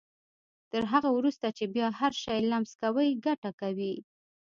تر 0.71 0.83
هغه 0.91 1.09
وروسته 1.17 1.47
چې 1.57 1.63
بيا 1.75 1.87
هر 1.99 2.13
شی 2.21 2.39
لمس 2.51 2.71
کوئ 2.81 3.09
ګټه 3.25 3.51
کوي. 3.61 3.95